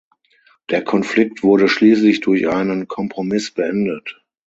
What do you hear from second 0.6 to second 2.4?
Der Konflikt wurde schließlich